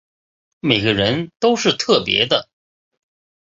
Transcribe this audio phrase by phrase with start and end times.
[0.61, 2.49] 每个人都是特別的